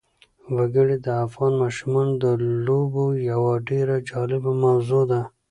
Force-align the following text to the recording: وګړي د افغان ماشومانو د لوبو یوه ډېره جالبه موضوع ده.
وګړي 0.55 0.97
د 1.05 1.07
افغان 1.25 1.53
ماشومانو 1.63 2.13
د 2.23 2.25
لوبو 2.65 3.05
یوه 3.31 3.53
ډېره 3.69 3.95
جالبه 4.09 4.51
موضوع 4.63 5.03
ده. 5.11 5.21